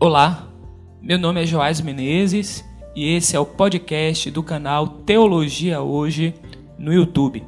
Olá, 0.00 0.46
meu 1.02 1.18
nome 1.18 1.42
é 1.42 1.46
Joás 1.46 1.80
Menezes 1.80 2.64
e 2.94 3.16
esse 3.16 3.34
é 3.34 3.40
o 3.40 3.44
podcast 3.44 4.30
do 4.30 4.44
canal 4.44 4.86
Teologia 4.86 5.80
Hoje 5.80 6.34
no 6.78 6.92
YouTube. 6.92 7.44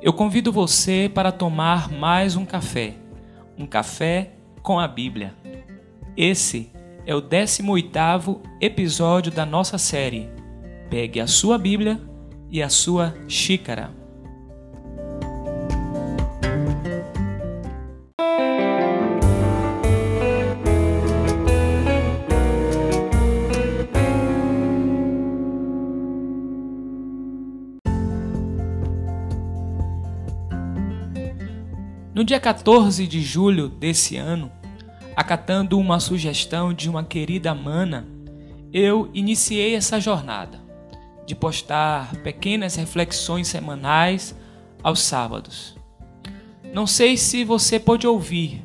Eu 0.00 0.12
convido 0.12 0.52
você 0.52 1.10
para 1.12 1.32
tomar 1.32 1.90
mais 1.90 2.36
um 2.36 2.44
café, 2.44 2.94
um 3.58 3.66
café 3.66 4.30
com 4.62 4.78
a 4.78 4.86
Bíblia. 4.86 5.34
Esse 6.16 6.70
é 7.04 7.16
o 7.16 7.20
18º 7.20 8.38
episódio 8.60 9.32
da 9.32 9.44
nossa 9.44 9.76
série. 9.76 10.30
Pegue 10.88 11.18
a 11.18 11.26
sua 11.26 11.58
Bíblia 11.58 12.00
e 12.48 12.62
a 12.62 12.68
sua 12.68 13.12
xícara. 13.26 14.01
No 32.14 32.22
dia 32.22 32.38
14 32.38 33.06
de 33.06 33.22
julho 33.22 33.70
desse 33.70 34.18
ano, 34.18 34.52
acatando 35.16 35.78
uma 35.78 35.98
sugestão 35.98 36.70
de 36.74 36.90
uma 36.90 37.02
querida 37.02 37.54
mana, 37.54 38.06
eu 38.70 39.08
iniciei 39.14 39.74
essa 39.74 39.98
jornada 39.98 40.60
de 41.26 41.34
postar 41.34 42.14
pequenas 42.16 42.76
reflexões 42.76 43.48
semanais 43.48 44.34
aos 44.82 45.00
sábados. 45.00 45.74
Não 46.74 46.86
sei 46.86 47.16
se 47.16 47.44
você 47.44 47.80
pôde 47.80 48.06
ouvir, 48.06 48.62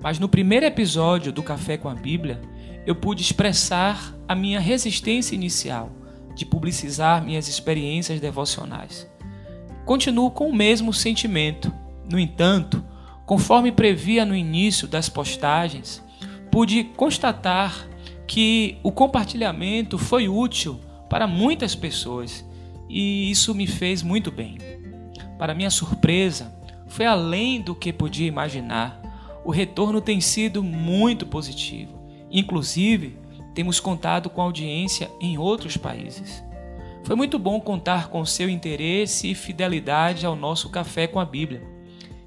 mas 0.00 0.18
no 0.18 0.28
primeiro 0.28 0.66
episódio 0.66 1.32
do 1.32 1.42
Café 1.42 1.76
com 1.76 1.88
a 1.88 1.94
Bíblia, 1.94 2.40
eu 2.84 2.96
pude 2.96 3.22
expressar 3.22 4.12
a 4.26 4.34
minha 4.34 4.58
resistência 4.58 5.36
inicial 5.36 5.92
de 6.34 6.44
publicizar 6.44 7.24
minhas 7.24 7.46
experiências 7.46 8.18
devocionais. 8.18 9.08
Continuo 9.84 10.32
com 10.32 10.48
o 10.48 10.54
mesmo 10.54 10.92
sentimento. 10.92 11.72
No 12.10 12.18
entanto, 12.18 12.82
Conforme 13.28 13.70
previa 13.70 14.24
no 14.24 14.34
início 14.34 14.88
das 14.88 15.10
postagens, 15.10 16.02
pude 16.50 16.82
constatar 16.82 17.86
que 18.26 18.78
o 18.82 18.90
compartilhamento 18.90 19.98
foi 19.98 20.30
útil 20.30 20.80
para 21.10 21.26
muitas 21.26 21.74
pessoas 21.74 22.42
e 22.88 23.30
isso 23.30 23.54
me 23.54 23.66
fez 23.66 24.02
muito 24.02 24.30
bem. 24.32 24.56
Para 25.38 25.54
minha 25.54 25.68
surpresa, 25.68 26.56
foi 26.86 27.04
além 27.04 27.60
do 27.60 27.74
que 27.74 27.92
podia 27.92 28.26
imaginar. 28.26 28.98
O 29.44 29.50
retorno 29.50 30.00
tem 30.00 30.22
sido 30.22 30.62
muito 30.62 31.26
positivo. 31.26 32.00
Inclusive, 32.30 33.18
temos 33.54 33.78
contado 33.78 34.30
com 34.30 34.40
audiência 34.40 35.10
em 35.20 35.36
outros 35.36 35.76
países. 35.76 36.42
Foi 37.04 37.14
muito 37.14 37.38
bom 37.38 37.60
contar 37.60 38.08
com 38.08 38.24
seu 38.24 38.48
interesse 38.48 39.30
e 39.30 39.34
fidelidade 39.34 40.24
ao 40.24 40.34
nosso 40.34 40.70
café 40.70 41.06
com 41.06 41.20
a 41.20 41.26
Bíblia. 41.26 41.76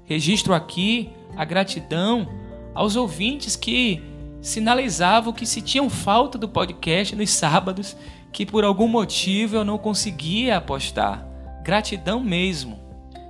Registro 0.04 0.52
aqui 0.52 1.10
a 1.36 1.44
gratidão 1.44 2.28
aos 2.74 2.96
ouvintes 2.96 3.56
que 3.56 4.02
sinalizavam 4.40 5.32
que 5.32 5.46
se 5.46 5.62
tinham 5.62 5.88
falta 5.88 6.36
do 6.36 6.48
podcast 6.48 7.14
nos 7.14 7.30
sábados, 7.30 7.96
que 8.32 8.44
por 8.44 8.64
algum 8.64 8.88
motivo 8.88 9.56
eu 9.56 9.64
não 9.64 9.78
conseguia 9.78 10.56
apostar. 10.56 11.24
Gratidão 11.62 12.18
mesmo. 12.18 12.80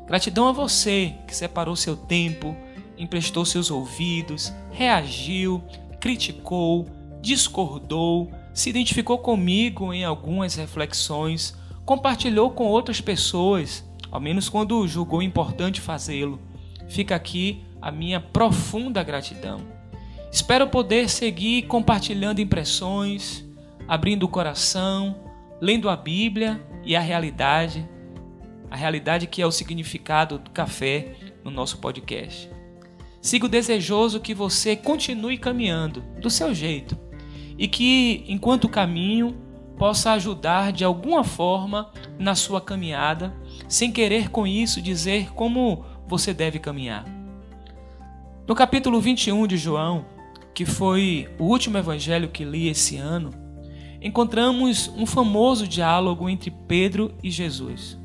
Gratidão 0.06 0.48
a 0.48 0.52
você 0.52 1.14
que 1.26 1.36
separou 1.36 1.76
seu 1.76 1.96
tempo, 1.96 2.56
emprestou 2.96 3.44
seus 3.44 3.70
ouvidos, 3.70 4.52
reagiu, 4.70 5.62
criticou, 6.00 6.86
discordou, 7.20 8.30
se 8.54 8.70
identificou 8.70 9.18
comigo 9.18 9.92
em 9.92 10.04
algumas 10.04 10.54
reflexões, 10.54 11.54
compartilhou 11.84 12.50
com 12.50 12.64
outras 12.64 13.00
pessoas, 13.00 13.84
ao 14.10 14.20
menos 14.20 14.48
quando 14.48 14.86
julgou 14.88 15.22
importante 15.22 15.80
fazê-lo 15.80 16.40
fica 16.88 17.14
aqui 17.14 17.64
a 17.80 17.90
minha 17.90 18.20
profunda 18.20 19.02
gratidão. 19.02 19.60
Espero 20.30 20.68
poder 20.68 21.10
seguir 21.10 21.62
compartilhando 21.62 22.40
impressões, 22.40 23.44
abrindo 23.86 24.22
o 24.22 24.28
coração, 24.28 25.16
lendo 25.60 25.90
a 25.90 25.96
Bíblia 25.96 26.60
e 26.84 26.96
a 26.96 27.00
realidade, 27.00 27.88
a 28.70 28.76
realidade 28.76 29.26
que 29.26 29.42
é 29.42 29.46
o 29.46 29.52
significado 29.52 30.38
do 30.38 30.50
café 30.50 31.14
no 31.44 31.50
nosso 31.50 31.78
podcast. 31.78 32.48
Sigo 33.20 33.48
desejoso 33.48 34.20
que 34.20 34.34
você 34.34 34.74
continue 34.74 35.38
caminhando 35.38 36.02
do 36.20 36.30
seu 36.30 36.54
jeito 36.54 36.98
e 37.58 37.68
que, 37.68 38.24
enquanto 38.26 38.68
caminho, 38.68 39.36
possa 39.76 40.12
ajudar 40.12 40.72
de 40.72 40.84
alguma 40.84 41.22
forma 41.22 41.90
na 42.18 42.34
sua 42.34 42.60
caminhada, 42.60 43.34
sem 43.68 43.92
querer 43.92 44.30
com 44.30 44.46
isso 44.46 44.80
dizer 44.80 45.32
como 45.34 45.84
você 46.12 46.34
deve 46.34 46.58
caminhar. 46.58 47.06
No 48.46 48.54
capítulo 48.54 49.00
21 49.00 49.46
de 49.46 49.56
João, 49.56 50.04
que 50.52 50.66
foi 50.66 51.26
o 51.38 51.44
último 51.44 51.78
evangelho 51.78 52.28
que 52.28 52.44
li 52.44 52.68
esse 52.68 52.98
ano, 52.98 53.30
encontramos 53.98 54.88
um 54.88 55.06
famoso 55.06 55.66
diálogo 55.66 56.28
entre 56.28 56.50
Pedro 56.50 57.14
e 57.22 57.30
Jesus. 57.30 57.96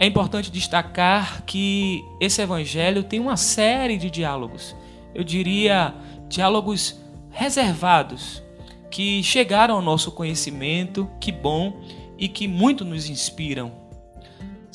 É 0.00 0.06
importante 0.06 0.50
destacar 0.50 1.42
que 1.42 2.02
esse 2.22 2.40
evangelho 2.40 3.04
tem 3.04 3.20
uma 3.20 3.36
série 3.36 3.98
de 3.98 4.08
diálogos, 4.10 4.74
eu 5.14 5.22
diria 5.22 5.94
diálogos 6.30 6.98
reservados, 7.30 8.42
que 8.90 9.22
chegaram 9.22 9.74
ao 9.74 9.82
nosso 9.82 10.10
conhecimento, 10.10 11.06
que 11.20 11.30
bom 11.30 11.82
e 12.18 12.28
que 12.28 12.48
muito 12.48 12.82
nos 12.82 13.10
inspiram 13.10 13.84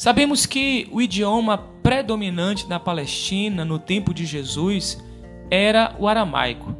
Sabemos 0.01 0.47
que 0.47 0.88
o 0.91 0.99
idioma 0.99 1.59
predominante 1.81 2.68
na 2.68 2.80
Palestina 2.80 3.66
no 3.66 3.80
tempo 3.80 4.14
de 4.14 4.25
Jesus 4.25 5.03
era 5.50 5.96
o 6.00 6.08
aramaico. 6.08 6.75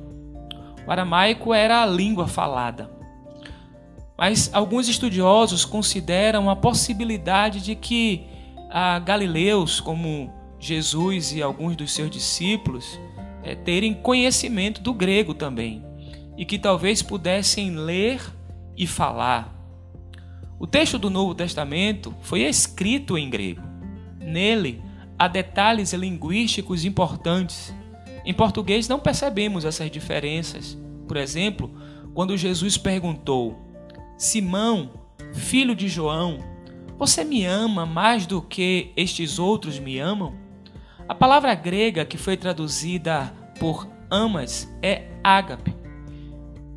O 0.86 0.92
aramaico 0.92 1.54
era 1.54 1.82
a 1.82 1.86
língua 1.86 2.28
falada. 2.28 2.90
Mas 4.18 4.50
alguns 4.54 4.88
estudiosos 4.88 5.66
consideram 5.66 6.50
a 6.50 6.56
possibilidade 6.56 7.62
de 7.62 7.76
que 7.76 8.26
a 8.70 9.00
galileus, 9.00 9.80
como 9.80 10.32
Jesus 10.60 11.34
e 11.34 11.42
alguns 11.42 11.76
dos 11.76 11.92
seus 11.92 12.10
discípulos, 12.10 13.00
é, 13.44 13.56
terem 13.56 13.94
conhecimento 13.94 14.82
do 14.82 14.94
grego 14.94 15.34
também, 15.34 15.84
e 16.38 16.46
que 16.46 16.60
talvez 16.60 17.02
pudessem 17.02 17.72
ler 17.72 18.22
e 18.78 18.86
falar. 18.86 19.54
O 20.60 20.68
texto 20.68 21.00
do 21.00 21.10
Novo 21.10 21.34
Testamento 21.34 22.14
foi 22.22 22.42
escrito 22.42 23.18
em 23.18 23.30
grego. 23.30 23.64
Nele 24.20 24.82
há 25.22 25.28
detalhes 25.28 25.94
linguísticos 25.94 26.84
importantes. 26.84 27.72
Em 28.26 28.34
português 28.34 28.88
não 28.88 29.00
percebemos 29.00 29.66
essas 29.66 29.92
diferenças. 29.92 30.76
Por 31.08 31.16
exemplo, 31.16 31.72
quando 32.16 32.36
Jesus 32.36 32.76
perguntou: 32.76 33.56
Simão, 34.18 34.90
filho 35.32 35.76
de 35.76 35.88
João, 35.88 36.40
você 36.98 37.24
me 37.24 37.46
ama 37.46 37.86
mais 37.86 38.26
do 38.26 38.42
que 38.42 38.92
estes 38.98 39.38
outros 39.38 39.78
me 39.78 40.00
amam? 40.00 40.34
A 41.08 41.14
palavra 41.14 41.54
grega 41.54 42.04
que 42.04 42.18
foi 42.18 42.36
traduzida 42.36 43.32
por 43.60 43.88
amas 44.10 44.68
é 44.82 45.04
ágape. 45.24 45.76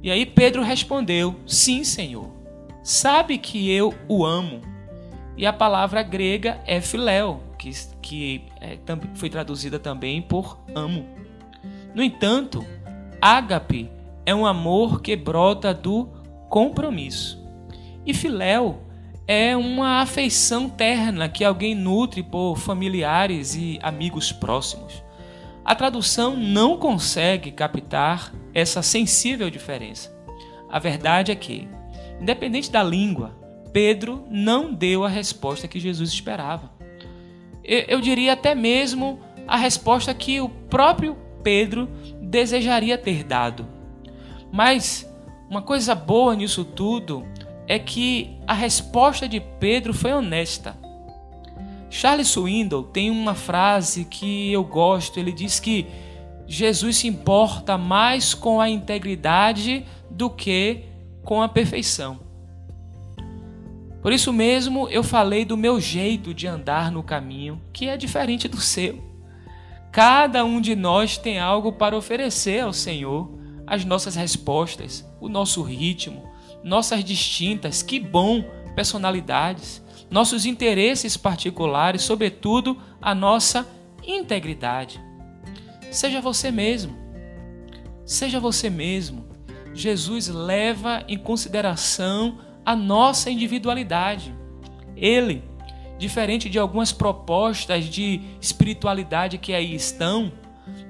E 0.02 0.10
aí 0.10 0.26
Pedro 0.26 0.62
respondeu: 0.62 1.34
Sim, 1.46 1.82
Senhor 1.82 2.30
sabe 2.82 3.38
que 3.38 3.70
eu 3.70 3.94
o 4.06 4.26
amo. 4.26 4.73
E 5.36 5.46
a 5.46 5.52
palavra 5.52 6.02
grega 6.02 6.60
é 6.66 6.80
filéu, 6.80 7.42
que, 7.58 7.70
que 8.00 8.44
é, 8.60 8.78
foi 9.14 9.28
traduzida 9.28 9.78
também 9.78 10.22
por 10.22 10.58
amo. 10.74 11.06
No 11.94 12.02
entanto, 12.02 12.64
ágape 13.20 13.90
é 14.24 14.34
um 14.34 14.46
amor 14.46 15.00
que 15.00 15.16
brota 15.16 15.74
do 15.74 16.08
compromisso. 16.48 17.42
E 18.06 18.14
filéu 18.14 18.82
é 19.26 19.56
uma 19.56 20.00
afeição 20.00 20.68
terna 20.68 21.28
que 21.28 21.44
alguém 21.44 21.74
nutre 21.74 22.22
por 22.22 22.56
familiares 22.56 23.54
e 23.54 23.78
amigos 23.82 24.30
próximos. 24.30 25.02
A 25.64 25.74
tradução 25.74 26.36
não 26.36 26.76
consegue 26.76 27.50
captar 27.50 28.32
essa 28.52 28.82
sensível 28.82 29.50
diferença. 29.50 30.14
A 30.68 30.78
verdade 30.78 31.32
é 31.32 31.34
que 31.34 31.66
Independente 32.20 32.70
da 32.70 32.82
língua, 32.82 33.36
Pedro 33.74 34.24
não 34.30 34.72
deu 34.72 35.02
a 35.02 35.08
resposta 35.08 35.66
que 35.66 35.80
Jesus 35.80 36.10
esperava. 36.10 36.70
Eu 37.64 38.00
diria 38.00 38.34
até 38.34 38.54
mesmo 38.54 39.18
a 39.48 39.56
resposta 39.56 40.14
que 40.14 40.40
o 40.40 40.48
próprio 40.48 41.16
Pedro 41.42 41.88
desejaria 42.22 42.96
ter 42.96 43.24
dado. 43.24 43.66
Mas 44.52 45.04
uma 45.50 45.60
coisa 45.60 45.92
boa 45.92 46.36
nisso 46.36 46.64
tudo 46.64 47.26
é 47.66 47.76
que 47.76 48.38
a 48.46 48.54
resposta 48.54 49.26
de 49.26 49.40
Pedro 49.40 49.92
foi 49.92 50.12
honesta. 50.12 50.78
Charles 51.90 52.28
Swindoll 52.28 52.84
tem 52.84 53.10
uma 53.10 53.34
frase 53.34 54.04
que 54.04 54.52
eu 54.52 54.62
gosto, 54.62 55.18
ele 55.18 55.32
diz 55.32 55.58
que 55.58 55.88
Jesus 56.46 56.98
se 56.98 57.08
importa 57.08 57.76
mais 57.76 58.34
com 58.34 58.60
a 58.60 58.70
integridade 58.70 59.84
do 60.08 60.30
que 60.30 60.84
com 61.24 61.42
a 61.42 61.48
perfeição. 61.48 62.23
Por 64.04 64.12
isso 64.12 64.34
mesmo 64.34 64.86
eu 64.90 65.02
falei 65.02 65.46
do 65.46 65.56
meu 65.56 65.80
jeito 65.80 66.34
de 66.34 66.46
andar 66.46 66.92
no 66.92 67.02
caminho, 67.02 67.58
que 67.72 67.88
é 67.88 67.96
diferente 67.96 68.46
do 68.46 68.60
seu. 68.60 69.02
Cada 69.90 70.44
um 70.44 70.60
de 70.60 70.76
nós 70.76 71.16
tem 71.16 71.40
algo 71.40 71.72
para 71.72 71.96
oferecer 71.96 72.60
ao 72.60 72.72
Senhor, 72.74 73.30
as 73.66 73.82
nossas 73.82 74.14
respostas, 74.14 75.10
o 75.18 75.26
nosso 75.26 75.62
ritmo, 75.62 76.22
nossas 76.62 77.02
distintas, 77.02 77.82
que 77.82 77.98
bom, 77.98 78.44
personalidades, 78.76 79.82
nossos 80.10 80.44
interesses 80.44 81.16
particulares, 81.16 82.02
sobretudo 82.02 82.76
a 83.00 83.14
nossa 83.14 83.66
integridade. 84.06 85.00
Seja 85.90 86.20
você 86.20 86.50
mesmo. 86.50 86.94
Seja 88.04 88.38
você 88.38 88.68
mesmo. 88.68 89.24
Jesus 89.72 90.28
leva 90.28 91.02
em 91.08 91.16
consideração 91.16 92.38
a 92.64 92.74
nossa 92.74 93.30
individualidade. 93.30 94.34
Ele, 94.96 95.42
diferente 95.98 96.48
de 96.48 96.58
algumas 96.58 96.92
propostas 96.92 97.84
de 97.86 98.20
espiritualidade 98.40 99.38
que 99.38 99.52
aí 99.52 99.74
estão, 99.74 100.32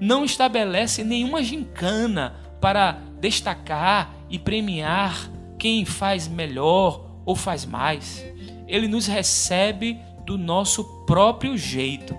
não 0.00 0.24
estabelece 0.24 1.02
nenhuma 1.02 1.42
gincana 1.42 2.34
para 2.60 2.98
destacar 3.20 4.14
e 4.30 4.38
premiar 4.38 5.30
quem 5.58 5.84
faz 5.84 6.28
melhor 6.28 7.06
ou 7.24 7.34
faz 7.34 7.64
mais. 7.64 8.24
Ele 8.66 8.88
nos 8.88 9.06
recebe 9.06 9.98
do 10.24 10.38
nosso 10.38 10.84
próprio 11.04 11.56
jeito, 11.56 12.16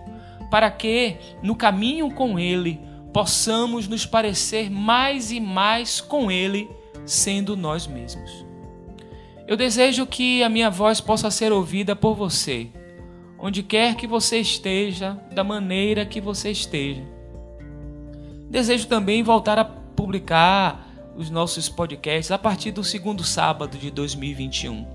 para 0.52 0.70
que, 0.70 1.18
no 1.42 1.56
caminho 1.56 2.12
com 2.12 2.38
Ele, 2.40 2.80
possamos 3.12 3.88
nos 3.88 4.06
parecer 4.06 4.70
mais 4.70 5.32
e 5.32 5.40
mais 5.40 6.00
com 6.00 6.32
Ele, 6.32 6.70
sendo 7.06 7.56
nós 7.56 7.88
mesmos. 7.88 8.46
Eu 9.48 9.56
desejo 9.56 10.08
que 10.08 10.42
a 10.42 10.50
minha 10.50 10.72
voz 10.72 11.00
possa 11.00 11.30
ser 11.30 11.52
ouvida 11.52 11.96
por 11.96 12.16
você, 12.16 12.68
onde 13.38 13.62
quer 13.62 13.96
que 13.96 14.08
você 14.08 14.40
esteja, 14.40 15.20
da 15.32 15.44
maneira 15.44 16.04
que 16.04 16.20
você 16.20 16.50
esteja. 16.50 17.04
Desejo 18.50 18.88
também 18.88 19.22
voltar 19.22 19.60
a 19.60 19.64
publicar 19.64 20.88
os 21.16 21.30
nossos 21.30 21.70
podcasts 21.70 22.32
a 22.32 22.40
partir 22.40 22.72
do 22.72 22.84
segundo 22.84 23.24
sábado 23.24 23.78
de 23.78 23.92
2021. 23.92 24.88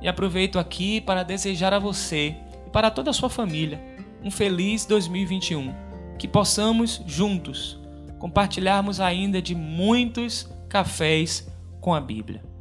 E 0.00 0.06
aproveito 0.06 0.56
aqui 0.58 1.00
para 1.00 1.24
desejar 1.24 1.74
a 1.74 1.80
você 1.80 2.36
e 2.66 2.70
para 2.70 2.92
toda 2.92 3.10
a 3.10 3.14
sua 3.14 3.28
família 3.28 3.80
um 4.22 4.30
feliz 4.30 4.86
2021. 4.86 5.74
Que 6.16 6.28
possamos 6.28 7.02
juntos 7.06 7.78
compartilharmos 8.20 9.00
ainda 9.00 9.42
de 9.42 9.54
muitos 9.54 10.48
cafés 10.68 11.50
com 11.80 11.92
a 11.92 12.00
Bíblia. 12.00 12.53